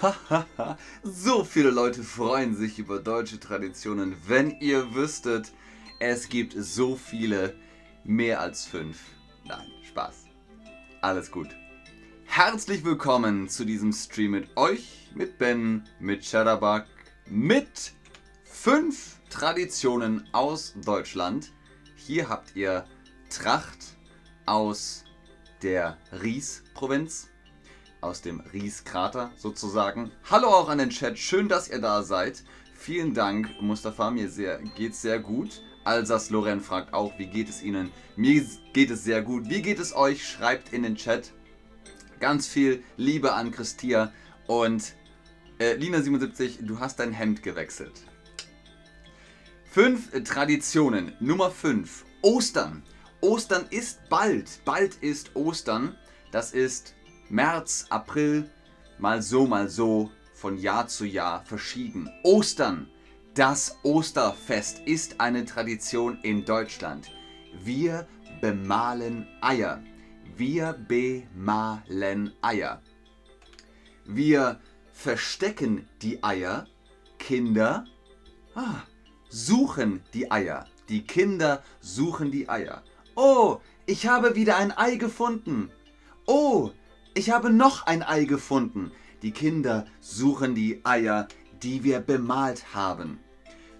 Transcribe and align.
so 1.02 1.44
viele 1.44 1.70
Leute 1.70 2.02
freuen 2.02 2.54
sich 2.54 2.78
über 2.78 2.98
deutsche 2.98 3.40
Traditionen. 3.40 4.16
Wenn 4.26 4.60
ihr 4.60 4.94
wüsstet, 4.94 5.52
es 6.00 6.28
gibt 6.28 6.54
so 6.56 6.96
viele, 6.96 7.56
mehr 8.04 8.40
als 8.40 8.64
fünf. 8.66 8.98
Nein, 9.44 9.66
Spaß. 9.88 10.26
Alles 11.00 11.30
gut. 11.30 11.48
Herzlich 12.24 12.84
willkommen 12.84 13.48
zu 13.48 13.64
diesem 13.64 13.92
Stream 13.92 14.32
mit 14.32 14.56
euch, 14.56 15.10
mit 15.14 15.38
Ben, 15.38 15.84
mit 15.98 16.24
Shadowbug, 16.24 16.84
mit 17.28 17.92
fünf 18.44 19.20
Traditionen 19.30 20.28
aus 20.32 20.74
Deutschland. 20.84 21.52
Hier 21.94 22.28
habt 22.28 22.54
ihr 22.54 22.86
Tracht 23.30 23.96
aus 24.44 25.04
der 25.62 25.96
Ries-Provinz 26.12 27.28
aus 28.06 28.22
dem 28.22 28.40
Ries-Krater 28.52 29.32
sozusagen. 29.36 30.12
Hallo 30.30 30.48
auch 30.48 30.68
an 30.68 30.78
den 30.78 30.90
Chat, 30.90 31.18
schön, 31.18 31.48
dass 31.48 31.68
ihr 31.68 31.80
da 31.80 32.02
seid. 32.02 32.44
Vielen 32.74 33.14
Dank, 33.14 33.60
Mustafa, 33.60 34.10
mir 34.10 34.30
sehr, 34.30 34.60
geht's 34.76 35.02
sehr 35.02 35.18
gut. 35.18 35.62
Alsas 35.84 36.30
Loren 36.30 36.60
fragt 36.60 36.94
auch, 36.94 37.18
wie 37.18 37.26
geht 37.26 37.48
es 37.48 37.62
Ihnen? 37.62 37.90
Mir 38.16 38.44
geht 38.72 38.90
es 38.90 39.04
sehr 39.04 39.22
gut. 39.22 39.48
Wie 39.48 39.62
geht 39.62 39.78
es 39.78 39.94
euch? 39.94 40.26
Schreibt 40.26 40.72
in 40.72 40.82
den 40.82 40.96
Chat. 40.96 41.32
Ganz 42.20 42.48
viel 42.48 42.82
Liebe 42.96 43.34
an 43.34 43.50
Christia 43.50 44.12
und 44.46 44.94
äh, 45.58 45.74
Lina77, 45.74 46.64
du 46.64 46.80
hast 46.80 46.98
dein 46.98 47.12
Hemd 47.12 47.42
gewechselt. 47.42 48.02
Fünf 49.70 50.10
Traditionen. 50.24 51.12
Nummer 51.20 51.50
5. 51.50 52.04
Ostern. 52.22 52.82
Ostern 53.20 53.66
ist 53.70 54.08
bald. 54.08 54.64
Bald 54.64 54.96
ist 55.02 55.36
Ostern. 55.36 55.96
Das 56.32 56.52
ist 56.52 56.95
März, 57.28 57.86
April, 57.90 58.50
mal 58.98 59.20
so, 59.20 59.46
mal 59.46 59.68
so, 59.68 60.10
von 60.34 60.58
Jahr 60.58 60.86
zu 60.86 61.04
Jahr 61.04 61.44
verschieden. 61.44 62.10
Ostern. 62.22 62.88
Das 63.34 63.78
Osterfest 63.82 64.80
ist 64.86 65.20
eine 65.20 65.44
Tradition 65.44 66.18
in 66.22 66.44
Deutschland. 66.44 67.10
Wir 67.62 68.06
bemalen 68.40 69.26
Eier. 69.40 69.82
Wir 70.36 70.72
bemalen 70.72 72.32
Eier. 72.40 72.80
Wir 74.06 74.60
verstecken 74.92 75.88
die 76.00 76.22
Eier. 76.22 76.66
Kinder 77.18 77.84
ah, 78.54 78.82
suchen 79.28 80.02
die 80.14 80.30
Eier. 80.30 80.66
Die 80.88 81.02
Kinder 81.02 81.62
suchen 81.80 82.30
die 82.30 82.48
Eier. 82.48 82.82
Oh, 83.16 83.58
ich 83.86 84.06
habe 84.06 84.34
wieder 84.34 84.56
ein 84.56 84.76
Ei 84.76 84.96
gefunden. 84.96 85.70
Oh, 86.26 86.70
ich 87.16 87.30
habe 87.30 87.48
noch 87.50 87.86
ein 87.86 88.02
Ei 88.02 88.24
gefunden. 88.24 88.92
Die 89.22 89.30
Kinder 89.30 89.86
suchen 90.00 90.54
die 90.54 90.84
Eier, 90.84 91.28
die 91.62 91.82
wir 91.82 92.00
bemalt 92.00 92.74
haben. 92.74 93.20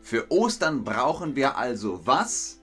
Für 0.01 0.31
Ostern 0.31 0.85
brauchen 0.85 1.37
wir 1.37 1.59
also 1.59 2.07
was? 2.07 2.63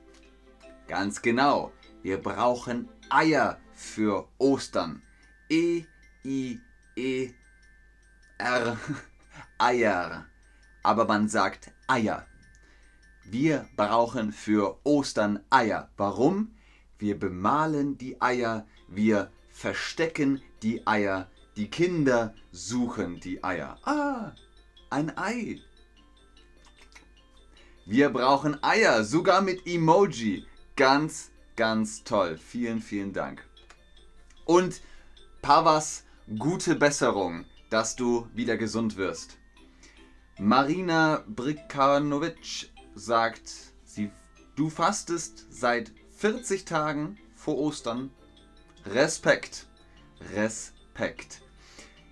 Ganz 0.88 1.22
genau, 1.22 1.72
wir 2.02 2.20
brauchen 2.20 2.90
Eier 3.12 3.60
für 3.74 4.28
Ostern. 4.40 5.04
E, 5.48 5.84
I, 6.26 6.60
E, 6.96 7.30
R, 8.40 8.78
Eier. 9.60 10.26
Aber 10.82 11.06
man 11.06 11.30
sagt 11.30 11.72
Eier. 11.88 12.26
Wir 13.24 13.70
brauchen 13.76 14.32
für 14.32 14.80
Ostern 14.84 15.40
Eier. 15.52 15.92
Warum? 15.98 16.56
Wir 16.98 17.20
bemalen 17.20 18.00
die 18.00 18.20
Eier, 18.20 18.66
wir 18.88 19.32
verstecken 19.64 20.42
die 20.62 20.86
Eier. 20.86 21.30
Die 21.56 21.70
Kinder 21.70 22.36
suchen 22.52 23.22
die 23.22 23.46
Eier. 23.46 23.78
Ah, 23.86 24.34
ein 24.90 25.18
Ei. 25.18 25.62
Wir 27.86 28.10
brauchen 28.10 28.62
Eier, 28.62 29.06
sogar 29.06 29.40
mit 29.42 29.66
Emoji. 29.66 30.46
Ganz, 30.76 31.32
ganz 31.56 32.04
toll. 32.04 32.38
Vielen, 32.38 32.82
vielen 32.82 33.14
Dank. 33.14 33.48
Und 34.44 34.82
Pavas, 35.42 36.04
gute 36.38 36.76
Besserung, 36.76 37.46
dass 37.70 37.96
du 37.96 38.28
wieder 38.34 38.58
gesund 38.58 38.98
wirst. 38.98 39.38
Marina 40.38 41.24
Brikanovic 41.26 42.70
sagt, 42.96 43.50
sie, 43.86 44.12
du 44.58 44.70
fastest 44.70 45.46
seit 45.50 45.94
40 46.18 46.66
Tagen 46.66 47.18
vor 47.34 47.58
Ostern. 47.58 48.12
Respekt. 48.86 49.66
Respekt. 50.36 51.42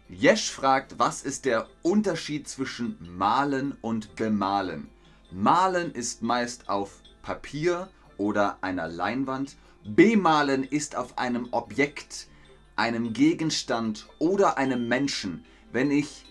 Jesch 0.08 0.50
fragt, 0.50 0.98
was 1.00 1.22
ist 1.22 1.44
der 1.44 1.68
Unterschied 1.82 2.48
zwischen 2.48 2.98
malen 3.18 3.78
und 3.82 4.16
bemalen? 4.16 4.90
Malen 5.32 5.92
ist 5.92 6.22
meist 6.22 6.70
auf 6.70 7.02
Papier 7.24 7.90
oder 8.18 8.58
einer 8.62 8.88
Leinwand. 8.88 9.58
Bemalen 9.84 10.64
ist 10.64 10.96
auf 10.96 11.18
einem 11.18 11.50
Objekt, 11.52 12.28
einem 12.78 13.12
Gegenstand 13.12 14.08
oder 14.20 14.58
einem 14.58 14.88
Menschen. 14.88 15.44
Wenn 15.74 15.92
ich 15.92 16.26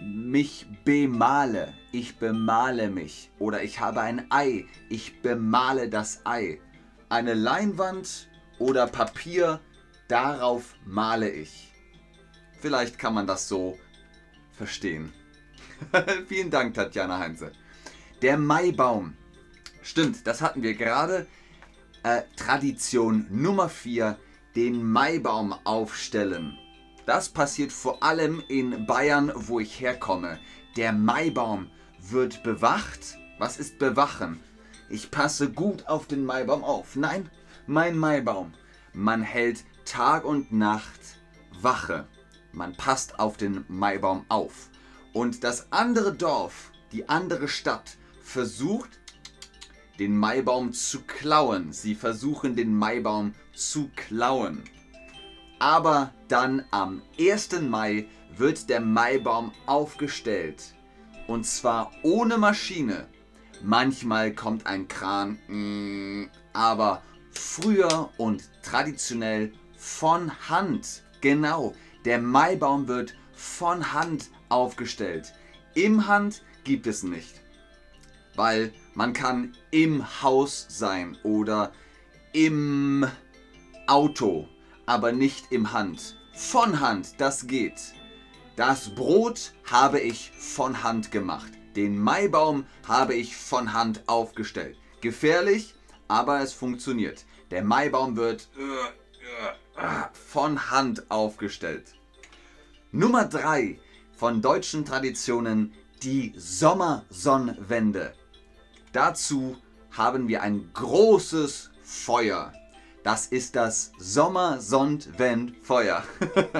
mich 0.00 0.66
bemale, 0.84 1.74
ich 1.92 2.16
bemale 2.16 2.88
mich. 2.88 3.30
Oder 3.38 3.62
ich 3.62 3.78
habe 3.78 4.00
ein 4.00 4.26
Ei, 4.30 4.66
ich 4.88 5.20
bemale 5.20 5.90
das 5.90 6.22
Ei. 6.24 6.60
Eine 7.10 7.34
Leinwand 7.34 8.29
oder 8.60 8.86
Papier 8.86 9.60
Darauf 10.10 10.74
male 10.84 11.30
ich. 11.30 11.72
Vielleicht 12.58 12.98
kann 12.98 13.14
man 13.14 13.28
das 13.28 13.46
so 13.46 13.78
verstehen. 14.50 15.12
Vielen 16.26 16.50
Dank, 16.50 16.74
Tatjana 16.74 17.20
Heinze. 17.20 17.52
Der 18.20 18.36
Maibaum. 18.36 19.16
Stimmt, 19.82 20.26
das 20.26 20.42
hatten 20.42 20.64
wir 20.64 20.74
gerade. 20.74 21.28
Äh, 22.02 22.22
Tradition 22.34 23.26
Nummer 23.30 23.68
4, 23.68 24.18
den 24.56 24.82
Maibaum 24.82 25.54
aufstellen. 25.62 26.58
Das 27.06 27.28
passiert 27.28 27.70
vor 27.70 28.02
allem 28.02 28.42
in 28.48 28.86
Bayern, 28.86 29.30
wo 29.36 29.60
ich 29.60 29.80
herkomme. 29.80 30.40
Der 30.76 30.92
Maibaum 30.92 31.70
wird 32.00 32.42
bewacht. 32.42 33.16
Was 33.38 33.60
ist 33.60 33.78
bewachen? 33.78 34.42
Ich 34.88 35.12
passe 35.12 35.52
gut 35.52 35.86
auf 35.86 36.08
den 36.08 36.24
Maibaum 36.24 36.64
auf. 36.64 36.96
Nein, 36.96 37.30
mein 37.70 37.96
Maibaum. 37.96 38.52
Man 38.92 39.22
hält 39.22 39.64
Tag 39.84 40.24
und 40.24 40.52
Nacht 40.52 41.00
Wache. 41.62 42.08
Man 42.52 42.74
passt 42.74 43.20
auf 43.20 43.36
den 43.36 43.64
Maibaum 43.68 44.24
auf. 44.28 44.70
Und 45.12 45.44
das 45.44 45.70
andere 45.72 46.12
Dorf, 46.12 46.72
die 46.90 47.08
andere 47.08 47.46
Stadt, 47.46 47.96
versucht 48.20 48.98
den 50.00 50.16
Maibaum 50.16 50.72
zu 50.72 51.02
klauen. 51.02 51.72
Sie 51.72 51.94
versuchen 51.94 52.56
den 52.56 52.74
Maibaum 52.74 53.34
zu 53.54 53.90
klauen. 53.94 54.64
Aber 55.60 56.12
dann 56.26 56.64
am 56.72 57.02
1. 57.20 57.60
Mai 57.60 58.08
wird 58.36 58.68
der 58.68 58.80
Maibaum 58.80 59.52
aufgestellt. 59.66 60.74
Und 61.28 61.46
zwar 61.46 61.92
ohne 62.02 62.36
Maschine. 62.36 63.06
Manchmal 63.62 64.32
kommt 64.32 64.66
ein 64.66 64.88
Kran, 64.88 65.38
mm, 65.46 66.30
aber 66.52 67.02
früher 67.30 68.10
und 68.16 68.48
traditionell 68.62 69.52
von 69.76 70.30
Hand. 70.48 71.02
Genau, 71.20 71.74
der 72.04 72.18
Maibaum 72.18 72.88
wird 72.88 73.14
von 73.32 73.92
Hand 73.92 74.30
aufgestellt. 74.48 75.32
Im 75.74 76.06
Hand 76.06 76.42
gibt 76.64 76.86
es 76.86 77.02
nicht. 77.02 77.40
Weil 78.36 78.72
man 78.94 79.12
kann 79.12 79.56
im 79.70 80.22
Haus 80.22 80.66
sein 80.68 81.16
oder 81.22 81.72
im 82.32 83.06
Auto, 83.86 84.48
aber 84.86 85.12
nicht 85.12 85.50
im 85.50 85.72
Hand. 85.72 86.16
Von 86.32 86.80
Hand, 86.80 87.14
das 87.18 87.46
geht. 87.46 87.80
Das 88.56 88.90
Brot 88.90 89.52
habe 89.64 90.00
ich 90.00 90.32
von 90.38 90.82
Hand 90.82 91.10
gemacht. 91.10 91.50
Den 91.76 91.98
Maibaum 91.98 92.66
habe 92.86 93.14
ich 93.14 93.36
von 93.36 93.72
Hand 93.72 94.02
aufgestellt. 94.06 94.76
Gefährlich, 95.00 95.74
aber 96.10 96.40
es 96.40 96.52
funktioniert. 96.52 97.24
Der 97.50 97.62
Maibaum 97.62 98.16
wird 98.16 98.48
von 100.12 100.70
Hand 100.70 101.10
aufgestellt. 101.10 101.94
Nummer 102.90 103.24
3 103.24 103.80
von 104.16 104.42
deutschen 104.42 104.84
Traditionen 104.84 105.72
die 106.02 106.34
Sommersonnenwende. 106.36 108.12
Dazu 108.92 109.56
haben 109.92 110.26
wir 110.26 110.42
ein 110.42 110.68
großes 110.74 111.70
Feuer. 111.84 112.52
Das 113.04 113.26
ist 113.26 113.54
das 113.54 113.92
Sommersonnenwendfeuer. 113.98 116.02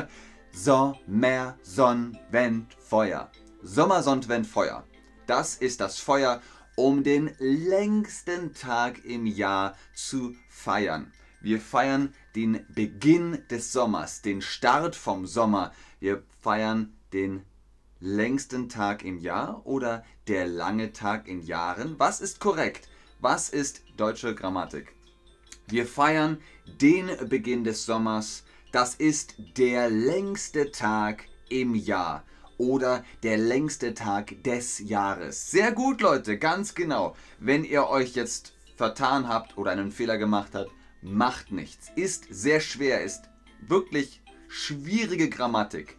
Sommersonnenwendfeuer. 0.52 3.30
Sommersonnenwendfeuer. 3.62 4.84
Das 5.26 5.56
ist 5.56 5.80
das 5.80 5.98
Feuer, 5.98 6.40
um 6.76 7.02
den 7.02 7.30
längsten 7.38 8.54
Tag 8.54 9.04
im 9.04 9.26
Jahr 9.26 9.76
zu 9.94 10.34
feiern. 10.48 11.12
Wir 11.40 11.60
feiern 11.60 12.14
den 12.34 12.64
Beginn 12.68 13.42
des 13.50 13.72
Sommers, 13.72 14.22
den 14.22 14.42
Start 14.42 14.94
vom 14.94 15.26
Sommer. 15.26 15.72
Wir 15.98 16.22
feiern 16.42 16.94
den 17.12 17.44
längsten 18.00 18.68
Tag 18.68 19.04
im 19.04 19.18
Jahr 19.18 19.66
oder 19.66 20.04
der 20.26 20.46
lange 20.46 20.92
Tag 20.92 21.28
in 21.28 21.42
Jahren? 21.42 21.96
Was 21.98 22.20
ist 22.20 22.40
korrekt? 22.40 22.88
Was 23.20 23.50
ist 23.50 23.82
deutsche 23.96 24.34
Grammatik? 24.34 24.94
Wir 25.66 25.86
feiern 25.86 26.38
den 26.80 27.10
Beginn 27.28 27.64
des 27.64 27.84
Sommers. 27.84 28.44
Das 28.72 28.94
ist 28.94 29.34
der 29.56 29.90
längste 29.90 30.70
Tag 30.70 31.26
im 31.48 31.74
Jahr 31.74 32.24
oder 32.60 33.04
der 33.22 33.38
längste 33.38 33.94
Tag 33.94 34.44
des 34.44 34.80
Jahres. 34.80 35.50
Sehr 35.50 35.72
gut, 35.72 36.02
Leute, 36.02 36.38
ganz 36.38 36.74
genau. 36.74 37.16
Wenn 37.38 37.64
ihr 37.64 37.88
euch 37.88 38.14
jetzt 38.14 38.52
vertan 38.76 39.28
habt 39.28 39.56
oder 39.56 39.70
einen 39.70 39.90
Fehler 39.90 40.18
gemacht 40.18 40.50
habt, 40.54 40.70
macht 41.00 41.52
nichts. 41.52 41.90
Ist 41.96 42.26
sehr 42.28 42.60
schwer, 42.60 43.02
ist 43.02 43.22
wirklich 43.66 44.20
schwierige 44.48 45.30
Grammatik. 45.30 45.96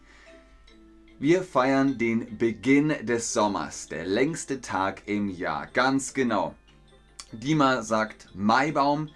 Wir 1.17 1.41
feiern 1.41 1.97
den 1.97 2.37
Beginn 2.37 2.93
des 3.03 3.33
Sommers, 3.33 3.87
der 3.87 4.05
längste 4.05 4.61
Tag 4.61 5.03
im 5.07 5.29
Jahr. 5.29 5.65
Ganz 5.65 6.13
genau. 6.13 6.53
Dima 7.31 7.81
sagt 7.81 8.29
Maibaum, 8.35 9.09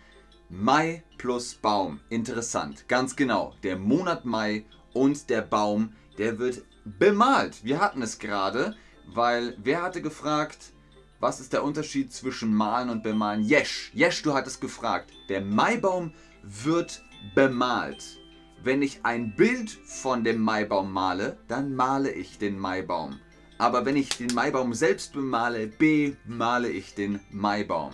Mai 0.50 1.04
plus 1.20 1.54
Baum. 1.54 2.00
Interessant, 2.10 2.88
ganz 2.88 3.16
genau. 3.16 3.54
Der 3.62 3.78
Monat 3.78 4.26
Mai 4.26 4.66
und 4.94 5.30
der 5.30 5.42
Baum, 5.42 5.94
der 6.18 6.40
wird 6.40 6.64
bemalt. 6.84 7.64
Wir 7.64 7.80
hatten 7.80 8.02
es 8.02 8.20
gerade, 8.20 8.76
weil 9.06 9.58
wer 9.62 9.82
hatte 9.82 10.02
gefragt, 10.02 10.74
was 11.20 11.40
ist 11.40 11.54
der 11.54 11.64
Unterschied 11.64 12.14
zwischen 12.14 12.54
malen 12.54 12.90
und 12.90 13.04
bemalen? 13.04 13.42
Jesch, 13.42 13.92
Jesch, 13.94 14.22
du 14.22 14.34
hattest 14.34 14.62
gefragt. 14.62 15.12
Der 15.30 15.42
Maibaum 15.42 16.14
wird 16.44 17.04
bemalt. 17.34 18.20
Wenn 18.62 18.82
ich 18.82 19.00
ein 19.04 19.36
Bild 19.36 19.70
von 19.70 20.24
dem 20.24 20.42
Maibaum 20.42 20.92
male, 20.92 21.38
dann 21.48 21.76
male 21.76 22.12
ich 22.12 22.38
den 22.38 22.60
Maibaum. 22.60 23.20
Aber 23.58 23.86
wenn 23.86 23.96
ich 23.96 24.10
den 24.10 24.34
Maibaum 24.34 24.74
selbst 24.74 25.14
bemale, 25.14 25.68
bemale 25.68 26.70
ich 26.70 26.94
den 26.94 27.22
Maibaum. 27.30 27.94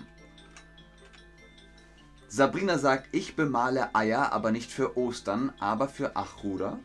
Sabrina 2.28 2.78
sagt, 2.78 3.10
ich 3.12 3.36
bemale 3.36 3.94
Eier, 3.94 4.32
aber 4.32 4.52
nicht 4.52 4.72
für 4.72 4.98
Ostern, 4.98 5.52
aber 5.60 5.90
für 5.90 6.16
Achruder. 6.16 6.80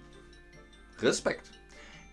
Respekt. 1.02 1.50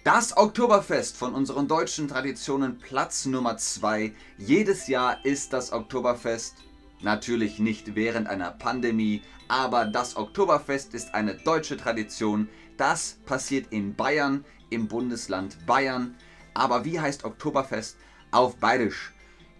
Das 0.04 0.36
Oktoberfest 0.36 1.16
von 1.16 1.34
unseren 1.34 1.68
deutschen 1.68 2.10
Traditionen 2.10 2.78
Platz 2.78 3.26
Nummer 3.26 3.56
2. 3.58 4.12
Jedes 4.38 4.88
Jahr 4.88 5.24
ist 5.24 5.54
das 5.54 5.72
Oktoberfest 5.72 6.56
natürlich 7.02 7.60
nicht 7.60 7.96
während 7.96 8.28
einer 8.28 8.52
Pandemie, 8.52 9.22
aber 9.48 9.86
das 9.86 10.18
Oktoberfest 10.18 10.94
ist 10.94 11.14
eine 11.14 11.36
deutsche 11.36 11.78
Tradition. 11.78 12.50
Das 12.76 13.18
passiert 13.26 13.68
in 13.72 13.96
Bayern, 13.96 14.44
im 14.70 14.88
Bundesland 14.88 15.66
Bayern. 15.66 16.16
Aber 16.54 16.84
wie 16.84 17.00
heißt 17.00 17.24
Oktoberfest 17.24 17.98
auf 18.32 18.58
Bayerisch? 18.58 19.14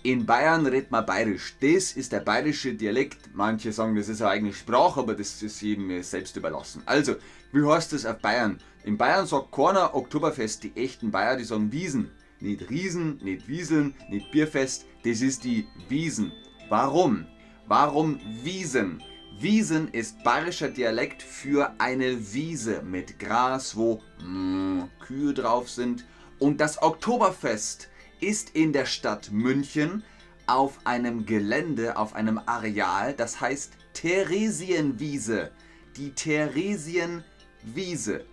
In 0.06 0.26
Bayern 0.26 0.66
redet 0.66 0.92
man 0.92 1.06
Bayerisch. 1.06 1.56
Das 1.62 1.94
ist 1.94 2.12
der 2.12 2.20
bayerische 2.20 2.74
Dialekt. 2.74 3.34
Manche 3.34 3.72
sagen, 3.72 3.96
das 3.96 4.10
ist 4.10 4.22
eine 4.22 4.32
eigene 4.32 4.54
Sprache, 4.54 5.00
aber 5.00 5.16
das 5.16 5.42
ist 5.42 5.62
jedem 5.62 6.04
selbst 6.04 6.36
überlassen. 6.36 6.84
Also, 6.86 7.16
wie 7.54 7.66
heißt 7.66 7.94
das 7.94 8.06
auf 8.06 8.20
Bayern? 8.20 8.60
In 8.84 8.98
Bayern 8.98 9.26
sagt 9.26 9.54
keiner 9.54 9.96
Oktoberfest. 9.96 10.64
Die 10.64 10.76
echten 10.76 11.10
Bayer, 11.10 11.38
die 11.38 11.46
sagen 11.46 11.72
Wiesen. 11.72 12.12
Nicht 12.42 12.70
Riesen, 12.70 13.18
nicht 13.24 13.48
Wieseln, 13.48 13.96
nicht 14.10 14.30
Bierfest. 14.32 14.86
Das 15.06 15.22
ist 15.22 15.46
die 15.46 15.66
Wiesen. 15.88 16.34
Warum? 16.68 17.26
Warum 17.68 18.20
Wiesen? 18.44 19.02
Wiesen 19.40 19.88
ist 19.94 20.22
bayerischer 20.26 20.68
Dialekt 20.68 21.24
für 21.24 21.74
eine 21.78 22.34
Wiese 22.34 22.82
mit 22.82 23.20
Gras, 23.20 23.78
wo 23.78 24.02
mm, 24.22 24.82
Kühe 25.00 25.34
drauf 25.34 25.70
sind. 25.70 26.04
Und 26.40 26.60
das 26.60 26.82
Oktoberfest 26.82 27.88
ist 28.24 28.52
in 28.52 28.72
der 28.72 28.86
Stadt 28.86 29.32
München 29.32 30.04
auf 30.48 30.80
einem 30.86 31.26
Gelände, 31.26 31.98
auf 31.98 32.16
einem 32.16 32.40
Areal, 32.46 33.14
das 33.14 33.42
heißt 33.42 33.74
Theresienwiese. 33.94 35.52
Die 35.98 36.12
Theresienwiese. 36.12 38.26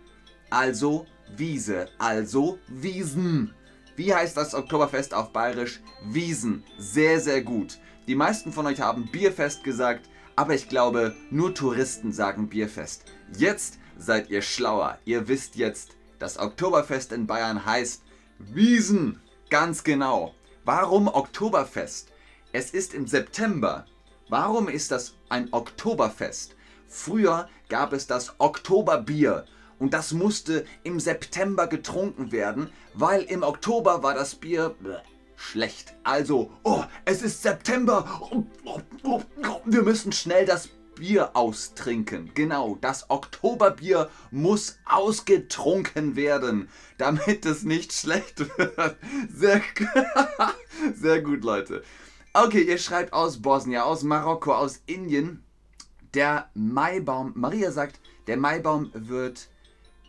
Also 0.49 1.07
Wiese, 1.37 1.89
also 1.99 2.59
Wiesen. 2.69 3.53
Wie 3.97 4.15
heißt 4.15 4.37
das 4.37 4.55
Oktoberfest 4.55 5.13
auf 5.13 5.33
Bayerisch? 5.33 5.81
Wiesen. 6.05 6.63
Sehr, 6.79 7.21
sehr 7.21 7.43
gut. 7.43 7.79
Die 8.07 8.15
meisten 8.15 8.53
von 8.53 8.67
euch 8.67 8.81
haben 8.81 9.11
Bierfest 9.11 9.65
gesagt, 9.65 10.09
aber 10.37 10.55
ich 10.55 10.69
glaube, 10.69 11.17
nur 11.31 11.55
Touristen 11.55 12.13
sagen 12.13 12.49
Bierfest. 12.49 13.05
Jetzt 13.37 13.79
seid 13.99 14.31
ihr 14.31 14.43
schlauer. 14.43 14.99
Ihr 15.05 15.29
wisst 15.29 15.57
jetzt, 15.57 15.97
das 16.19 16.39
Oktoberfest 16.39 17.13
in 17.13 17.27
Bayern 17.27 17.65
heißt 17.65 18.03
Wiesen. 18.39 19.21
Ganz 19.51 19.83
genau. 19.83 20.33
Warum 20.65 21.09
Oktoberfest? 21.09 22.13
Es 22.53 22.71
ist 22.71 22.95
im 22.95 23.09
September. 23.09 23.85
Warum 24.29 24.69
ist 24.69 24.93
das 24.93 25.17
ein 25.29 25.53
Oktoberfest? 25.53 26.55
Früher 26.87 27.49
gab 27.69 27.93
es 27.93 28.07
das 28.07 28.39
Oktoberbier 28.39 29.45
und 29.81 29.93
das 29.93 30.13
musste 30.13 30.65
im 30.85 31.01
September 31.01 31.67
getrunken 31.67 32.31
werden, 32.31 32.71
weil 32.95 33.23
im 33.23 33.43
Oktober 33.43 34.05
war 34.05 34.15
das 34.15 34.37
Bier 34.37 34.77
schlecht. 35.35 35.95
Also, 36.05 36.53
oh, 36.63 36.85
es 37.05 37.21
ist 37.21 37.43
September. 37.43 38.07
Wir 39.65 39.83
müssen 39.83 40.13
schnell 40.13 40.47
das 40.47 40.69
Bier 41.01 41.35
austrinken. 41.35 42.31
Genau, 42.35 42.77
das 42.81 43.09
Oktoberbier 43.09 44.11
muss 44.31 44.79
ausgetrunken 44.85 46.15
werden, 46.15 46.69
damit 46.99 47.47
es 47.47 47.65
nicht 47.65 47.93
schlecht 47.93 48.39
wird. 48.59 48.97
Sehr, 49.33 49.63
sehr 50.95 51.23
gut, 51.23 51.43
Leute. 51.43 51.83
Okay, 52.35 52.63
ihr 52.63 52.79
schreibt 52.79 53.15
aus 53.15 53.41
Bosnien, 53.41 53.81
aus 53.81 54.03
Marokko, 54.03 54.53
aus 54.53 54.83
Indien. 54.87 55.43
Der 56.15 56.51
Maibaum, 56.55 57.33
Maria 57.35 57.73
sagt, 57.73 57.99
der 58.27 58.37
Maibaum 58.37 58.91
wird 58.95 59.49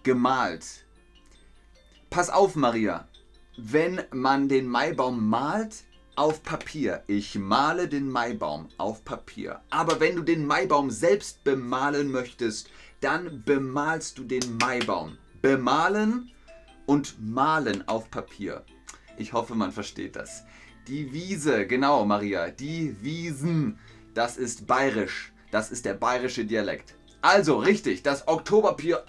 gemalt. 0.04 0.86
Pass 2.10 2.30
auf, 2.30 2.56
Maria. 2.56 3.08
Wenn 3.58 4.02
man 4.12 4.50
den 4.50 4.68
Maibaum 4.68 5.26
malt, 5.30 5.84
auf 6.16 6.44
Papier. 6.44 7.04
Ich 7.08 7.36
male 7.36 7.88
den 7.88 8.10
Maibaum 8.10 8.68
auf 8.78 9.04
Papier. 9.04 9.62
Aber 9.70 10.00
wenn 10.00 10.16
du 10.16 10.22
den 10.22 10.46
Maibaum 10.46 10.90
selbst 10.90 11.44
bemalen 11.44 12.12
möchtest, 12.12 12.70
dann 13.00 13.44
bemalst 13.46 14.18
du 14.18 14.24
den 14.24 14.58
Maibaum. 14.58 15.18
Bemalen 15.42 16.32
und 16.86 17.16
malen 17.20 17.88
auf 17.88 18.12
Papier. 18.12 18.64
Ich 19.18 19.34
hoffe, 19.34 19.56
man 19.56 19.72
versteht 19.72 20.16
das. 20.16 20.44
Die 20.88 21.14
Wiese, 21.14 21.68
genau, 21.68 22.06
Maria, 22.06 22.50
die 22.50 22.96
Wiesen, 23.02 23.80
das 24.14 24.38
ist 24.38 24.68
bayerisch. 24.68 25.32
Das 25.52 25.72
ist 25.72 25.86
der 25.86 25.94
bayerische 25.94 26.46
Dialekt. 26.46 26.96
Also, 27.22 27.58
richtig, 27.58 28.02
das 28.04 28.28
Oktoberbier, 28.28 29.04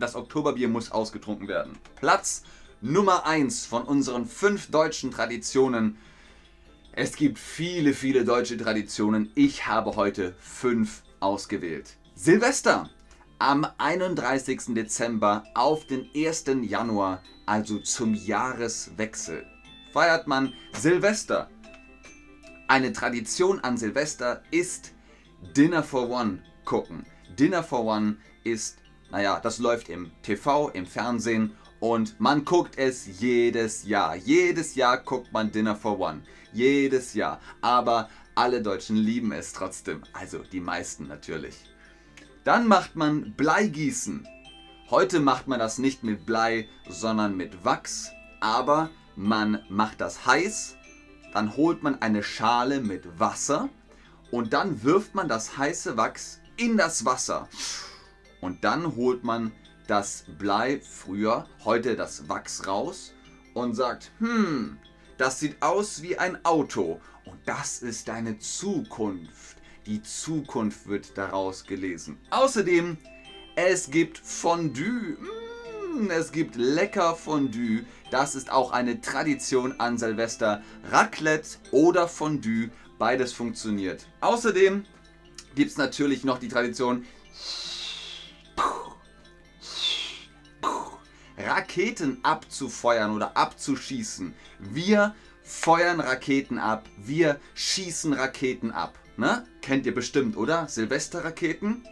das 0.00 0.16
Oktoberbier 0.16 0.68
muss 0.68 0.90
ausgetrunken 0.90 1.46
werden. 1.46 1.78
Platz 1.96 2.42
Nummer 2.80 3.26
1 3.26 3.66
von 3.66 3.82
unseren 3.84 4.24
fünf 4.24 4.70
deutschen 4.70 5.10
Traditionen 5.10 5.98
es 6.98 7.14
gibt 7.14 7.38
viele, 7.38 7.94
viele 7.94 8.24
deutsche 8.24 8.56
Traditionen. 8.56 9.30
Ich 9.36 9.68
habe 9.68 9.94
heute 9.94 10.34
fünf 10.40 11.04
ausgewählt. 11.20 11.96
Silvester 12.16 12.90
am 13.38 13.64
31. 13.78 14.74
Dezember 14.74 15.44
auf 15.54 15.86
den 15.86 16.10
1. 16.12 16.46
Januar, 16.62 17.22
also 17.46 17.78
zum 17.78 18.14
Jahreswechsel, 18.14 19.46
feiert 19.92 20.26
man 20.26 20.52
Silvester. 20.72 21.48
Eine 22.66 22.92
Tradition 22.92 23.60
an 23.60 23.76
Silvester 23.76 24.42
ist 24.50 24.92
Dinner 25.56 25.84
for 25.84 26.10
One 26.10 26.42
gucken. 26.64 27.06
Dinner 27.38 27.62
for 27.62 27.84
One 27.84 28.16
ist, 28.42 28.78
naja, 29.12 29.38
das 29.40 29.60
läuft 29.60 29.88
im 29.88 30.10
TV, 30.22 30.70
im 30.70 30.84
Fernsehen 30.84 31.52
und 31.80 32.18
man 32.20 32.44
guckt 32.44 32.76
es 32.76 33.20
jedes 33.20 33.84
Jahr. 33.84 34.16
Jedes 34.16 34.74
Jahr 34.74 34.98
guckt 34.98 35.32
man 35.32 35.52
Dinner 35.52 35.76
for 35.76 35.98
One. 36.00 36.22
Jedes 36.52 37.14
Jahr. 37.14 37.40
Aber 37.60 38.08
alle 38.34 38.62
Deutschen 38.62 38.96
lieben 38.96 39.32
es 39.32 39.52
trotzdem. 39.52 40.02
Also 40.12 40.38
die 40.38 40.60
meisten 40.60 41.06
natürlich. 41.06 41.56
Dann 42.44 42.66
macht 42.66 42.96
man 42.96 43.34
Bleigießen. 43.34 44.26
Heute 44.90 45.20
macht 45.20 45.46
man 45.46 45.58
das 45.58 45.78
nicht 45.78 46.02
mit 46.02 46.26
Blei, 46.26 46.68
sondern 46.88 47.36
mit 47.36 47.64
Wachs. 47.64 48.10
Aber 48.40 48.90
man 49.14 49.62
macht 49.68 50.00
das 50.00 50.26
heiß. 50.26 50.76
Dann 51.32 51.56
holt 51.56 51.82
man 51.82 52.00
eine 52.02 52.24
Schale 52.24 52.80
mit 52.80 53.20
Wasser. 53.20 53.68
Und 54.32 54.52
dann 54.52 54.82
wirft 54.82 55.14
man 55.14 55.28
das 55.28 55.58
heiße 55.58 55.96
Wachs 55.96 56.40
in 56.56 56.76
das 56.76 57.04
Wasser. 57.04 57.48
Und 58.40 58.64
dann 58.64 58.96
holt 58.96 59.22
man 59.22 59.52
das 59.88 60.24
Blei 60.38 60.80
früher, 60.80 61.48
heute 61.64 61.96
das 61.96 62.28
Wachs 62.28 62.66
raus 62.66 63.14
und 63.54 63.74
sagt, 63.74 64.12
hm, 64.18 64.78
das 65.16 65.40
sieht 65.40 65.60
aus 65.62 66.02
wie 66.02 66.16
ein 66.18 66.44
Auto 66.44 67.00
und 67.24 67.40
das 67.46 67.82
ist 67.82 68.06
deine 68.06 68.38
Zukunft. 68.38 69.56
Die 69.86 70.02
Zukunft 70.02 70.86
wird 70.86 71.16
daraus 71.16 71.64
gelesen. 71.64 72.18
Außerdem, 72.30 72.98
es 73.56 73.90
gibt 73.90 74.18
Fondue. 74.18 75.16
Und 75.96 76.10
es 76.10 76.30
gibt 76.30 76.56
lecker 76.56 77.16
Fondue. 77.16 77.84
Das 78.10 78.34
ist 78.34 78.52
auch 78.52 78.70
eine 78.70 79.00
Tradition 79.00 79.80
an 79.80 79.96
Silvester. 79.96 80.62
Raclette 80.90 81.56
oder 81.72 82.06
Fondue, 82.06 82.70
beides 82.98 83.32
funktioniert. 83.32 84.06
Außerdem 84.20 84.84
gibt 85.54 85.70
es 85.70 85.78
natürlich 85.78 86.24
noch 86.24 86.38
die 86.38 86.48
Tradition 86.48 87.06
Raketen 91.38 92.18
abzufeuern 92.22 93.14
oder 93.14 93.36
abzuschießen. 93.36 94.34
Wir 94.58 95.14
feuern 95.42 96.00
Raketen 96.00 96.58
ab, 96.58 96.88
wir 96.96 97.40
schießen 97.54 98.12
Raketen 98.12 98.70
ab. 98.70 98.98
Ne? 99.16 99.46
Kennt 99.62 99.86
ihr 99.86 99.94
bestimmt, 99.94 100.36
oder? 100.36 100.68
Silvesterraketen? 100.68 101.86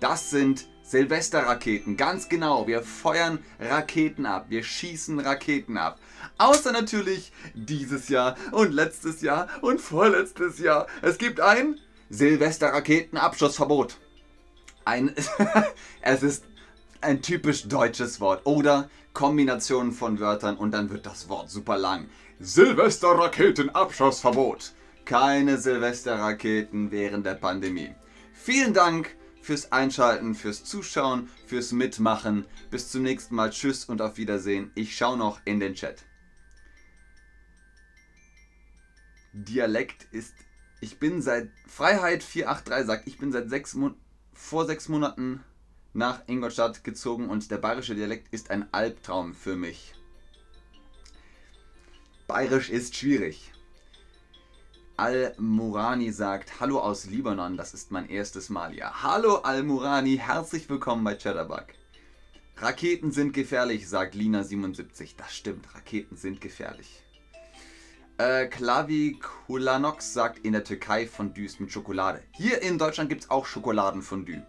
Das 0.00 0.30
sind 0.30 0.66
Silvesterraketen, 0.82 1.96
ganz 1.96 2.28
genau. 2.28 2.66
Wir 2.66 2.82
feuern 2.82 3.44
Raketen 3.60 4.26
ab, 4.26 4.46
wir 4.48 4.64
schießen 4.64 5.20
Raketen 5.20 5.76
ab. 5.76 6.00
Außer 6.38 6.72
natürlich 6.72 7.32
dieses 7.54 8.08
Jahr 8.08 8.36
und 8.50 8.72
letztes 8.72 9.20
Jahr 9.20 9.48
und 9.60 9.80
vorletztes 9.80 10.58
Jahr. 10.58 10.86
Es 11.02 11.18
gibt 11.18 11.40
ein 11.40 11.78
Silvesterraketenabschussverbot. 12.08 13.98
Ein 14.84 15.14
es 16.02 16.22
ist 16.22 16.44
ein 17.00 17.22
typisch 17.22 17.66
deutsches 17.68 18.20
Wort 18.20 18.44
oder 18.46 18.90
Kombinationen 19.12 19.92
von 19.92 20.18
Wörtern 20.20 20.56
und 20.56 20.70
dann 20.72 20.90
wird 20.90 21.06
das 21.06 21.28
Wort 21.28 21.50
super 21.50 21.78
lang. 21.78 22.08
Silvesterraketenabschussverbot. 22.38 24.72
Keine 25.04 25.58
Silvesterraketen 25.58 26.90
während 26.90 27.26
der 27.26 27.34
Pandemie. 27.34 27.94
Vielen 28.32 28.74
Dank 28.74 29.16
fürs 29.42 29.72
Einschalten, 29.72 30.34
fürs 30.34 30.64
Zuschauen, 30.64 31.28
fürs 31.46 31.72
Mitmachen. 31.72 32.46
Bis 32.70 32.90
zum 32.90 33.02
nächsten 33.02 33.34
Mal. 33.34 33.50
Tschüss 33.50 33.84
und 33.86 34.00
auf 34.00 34.16
Wiedersehen. 34.16 34.70
Ich 34.74 34.96
schaue 34.96 35.18
noch 35.18 35.40
in 35.44 35.60
den 35.60 35.74
Chat. 35.74 36.04
Dialekt 39.32 40.06
ist. 40.12 40.34
Ich 40.80 40.98
bin 40.98 41.20
seit. 41.20 41.50
Freiheit 41.66 42.22
483 42.22 42.86
sagt, 42.86 43.06
ich 43.06 43.18
bin 43.18 43.32
seit 43.32 43.50
sechs 43.50 43.74
Mon 43.74 43.96
vor 44.40 44.66
sechs 44.66 44.88
Monaten 44.88 45.44
nach 45.92 46.26
Ingolstadt 46.26 46.82
gezogen 46.82 47.28
und 47.28 47.50
der 47.52 47.58
bayerische 47.58 47.94
Dialekt 47.94 48.32
ist 48.32 48.50
ein 48.50 48.72
Albtraum 48.72 49.34
für 49.34 49.54
mich. 49.54 49.94
Bayerisch 52.26 52.70
ist 52.70 52.96
schwierig. 52.96 53.52
Al-Murani 54.96 56.10
sagt, 56.10 56.58
Hallo 56.58 56.80
aus 56.80 57.06
Libanon, 57.06 57.56
das 57.56 57.74
ist 57.74 57.92
mein 57.92 58.08
erstes 58.08 58.48
Mal 58.48 58.72
hier. 58.72 59.02
Hallo 59.02 59.36
Al-Murani, 59.36 60.16
herzlich 60.16 60.68
willkommen 60.68 61.04
bei 61.04 61.14
Chatterbug. 61.14 61.66
Raketen 62.56 63.12
sind 63.12 63.32
gefährlich, 63.32 63.88
sagt 63.88 64.14
Lina77. 64.14 65.16
Das 65.16 65.34
stimmt, 65.36 65.72
Raketen 65.74 66.16
sind 66.16 66.40
gefährlich. 66.40 67.04
Äh, 68.20 68.48
Klavi 68.48 69.18
Kulanox 69.46 70.12
sagt, 70.12 70.40
in 70.40 70.52
der 70.52 70.62
Türkei 70.62 71.06
Fondues 71.06 71.58
mit 71.58 71.72
Schokolade. 71.72 72.20
Hier 72.32 72.60
in 72.60 72.76
Deutschland 72.76 73.08
gibt 73.08 73.22
es 73.22 73.30
auch 73.30 73.46
Schokoladenfondue. 73.46 74.42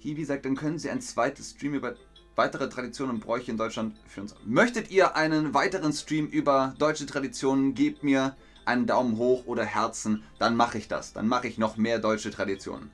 Hiwi 0.00 0.24
sagt, 0.24 0.44
dann 0.44 0.56
können 0.56 0.80
Sie 0.80 0.90
ein 0.90 1.00
zweites 1.00 1.50
Stream 1.50 1.74
über 1.74 1.94
weitere 2.34 2.68
Traditionen 2.68 3.14
und 3.14 3.20
Bräuche 3.20 3.52
in 3.52 3.56
Deutschland 3.56 3.94
für 4.08 4.22
uns. 4.22 4.34
Möchtet 4.44 4.90
ihr 4.90 5.14
einen 5.14 5.54
weiteren 5.54 5.92
Stream 5.92 6.26
über 6.26 6.74
deutsche 6.76 7.06
Traditionen? 7.06 7.74
Gebt 7.74 8.02
mir 8.02 8.34
einen 8.64 8.88
Daumen 8.88 9.16
hoch 9.16 9.46
oder 9.46 9.64
Herzen, 9.64 10.24
dann 10.40 10.56
mache 10.56 10.78
ich 10.78 10.88
das. 10.88 11.12
Dann 11.12 11.28
mache 11.28 11.46
ich 11.46 11.58
noch 11.58 11.76
mehr 11.76 12.00
deutsche 12.00 12.32
Traditionen. 12.32 12.90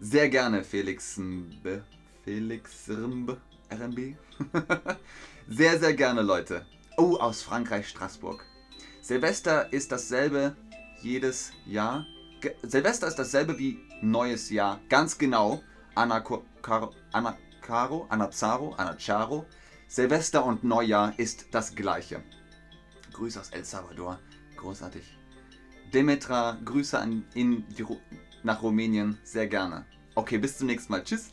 Sehr 0.00 0.28
gerne, 0.28 0.64
Felix 0.64 1.16
Mbe. 1.18 1.84
Felix 2.24 2.88
Rimbe, 2.88 3.36
RMB. 3.70 4.16
sehr, 5.48 5.78
sehr 5.78 5.94
gerne, 5.94 6.22
Leute. 6.22 6.66
Oh, 6.96 7.16
aus 7.18 7.42
Frankreich, 7.42 7.88
Straßburg. 7.88 8.47
Silvester 9.08 9.72
ist 9.72 9.90
dasselbe 9.90 10.54
jedes 11.00 11.52
Jahr. 11.64 12.04
Ge 12.42 12.54
Silvester 12.62 13.06
ist 13.06 13.18
dasselbe 13.18 13.58
wie 13.58 13.78
neues 14.02 14.50
Jahr. 14.50 14.80
Ganz 14.90 15.16
genau. 15.16 15.62
Anacaro, 15.94 16.44
Anacaro, 17.12 18.04
Anazaro, 18.10 18.74
Anacharo. 18.74 19.46
Silvester 19.86 20.44
und 20.44 20.62
Neujahr 20.62 21.18
ist 21.18 21.46
das 21.52 21.74
gleiche. 21.74 22.22
Grüße 23.14 23.40
aus 23.40 23.48
El 23.48 23.64
Salvador. 23.64 24.18
Großartig. 24.56 25.16
Demetra, 25.94 26.58
Grüße 26.62 26.98
an, 26.98 27.24
in 27.32 27.66
die, 27.78 27.86
nach 28.42 28.62
Rumänien. 28.62 29.16
Sehr 29.24 29.46
gerne. 29.46 29.86
Okay, 30.16 30.36
bis 30.36 30.58
zum 30.58 30.66
nächsten 30.66 30.92
Mal. 30.92 31.02
Tschüss. 31.02 31.30